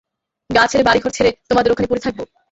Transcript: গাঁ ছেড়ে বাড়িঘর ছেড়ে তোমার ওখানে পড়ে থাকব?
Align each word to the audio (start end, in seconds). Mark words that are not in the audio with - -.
গাঁ 0.49 0.67
ছেড়ে 0.71 0.83
বাড়িঘর 0.83 1.11
ছেড়ে 1.11 1.31
তোমার 1.49 1.63
ওখানে 1.67 1.89
পড়ে 1.89 2.03
থাকব? 2.05 2.19